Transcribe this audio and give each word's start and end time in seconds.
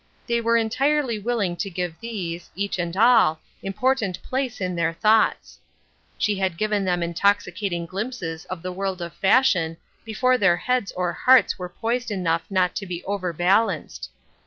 They 0.25 0.41
were 0.41 0.57
entirely 0.57 1.19
willing 1.19 1.55
to 1.57 1.69
give 1.69 1.99
these, 1.99 2.49
each 2.55 2.79
and 2.79 2.97
all, 2.97 3.39
important 3.61 4.19
place 4.23 4.59
in 4.59 4.75
their 4.75 4.93
thoughts. 4.93 5.59
She 6.17 6.33
had 6.39 6.57
given 6.57 6.85
them 6.85 7.03
intoxicating 7.03 7.85
glimpses 7.85 8.45
of 8.45 8.63
the 8.63 8.71
world 8.71 8.99
of 9.03 9.13
fashion 9.13 9.77
before 10.03 10.39
their 10.39 10.57
heads 10.57 10.91
or 10.93 11.13
hearts 11.13 11.59
were 11.59 11.69
poised 11.69 12.09
enough 12.09 12.41
not 12.49 12.75
to 12.77 12.87
be 12.87 13.03
over 13.03 13.31
balanced. 13.31 14.09